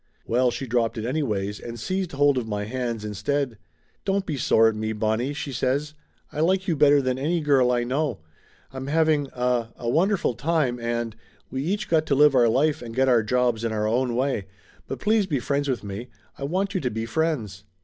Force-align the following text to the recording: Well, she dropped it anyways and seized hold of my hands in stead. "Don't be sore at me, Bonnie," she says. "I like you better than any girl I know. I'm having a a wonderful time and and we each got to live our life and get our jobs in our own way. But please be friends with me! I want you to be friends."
Well, 0.25 0.49
she 0.49 0.65
dropped 0.65 0.97
it 0.97 1.05
anyways 1.05 1.59
and 1.59 1.79
seized 1.79 2.13
hold 2.13 2.35
of 2.39 2.47
my 2.47 2.63
hands 2.63 3.05
in 3.05 3.13
stead. 3.13 3.59
"Don't 4.03 4.25
be 4.25 4.35
sore 4.35 4.67
at 4.67 4.73
me, 4.75 4.93
Bonnie," 4.93 5.31
she 5.31 5.51
says. 5.53 5.93
"I 6.33 6.39
like 6.39 6.67
you 6.67 6.75
better 6.75 7.03
than 7.03 7.19
any 7.19 7.39
girl 7.39 7.71
I 7.71 7.83
know. 7.83 8.19
I'm 8.73 8.87
having 8.87 9.27
a 9.33 9.67
a 9.77 9.87
wonderful 9.87 10.33
time 10.33 10.79
and 10.79 11.13
and 11.13 11.15
we 11.51 11.61
each 11.61 11.87
got 11.87 12.07
to 12.07 12.15
live 12.15 12.33
our 12.33 12.49
life 12.49 12.81
and 12.81 12.95
get 12.95 13.09
our 13.09 13.21
jobs 13.21 13.63
in 13.63 13.71
our 13.71 13.87
own 13.87 14.15
way. 14.15 14.47
But 14.87 14.99
please 14.99 15.27
be 15.27 15.39
friends 15.39 15.69
with 15.69 15.83
me! 15.83 16.09
I 16.35 16.45
want 16.45 16.73
you 16.73 16.81
to 16.81 16.89
be 16.89 17.05
friends." 17.05 17.65